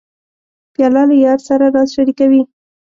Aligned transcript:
پیاله 0.73 1.03
له 1.09 1.15
یار 1.25 1.39
سره 1.47 1.65
راز 1.75 1.89
شریکوي. 1.95 2.41